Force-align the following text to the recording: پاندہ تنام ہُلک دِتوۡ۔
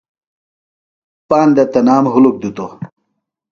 پاندہ 1.29 1.63
تنام 1.71 2.05
ہُلک 2.13 2.35
دِتوۡ۔ 2.41 2.71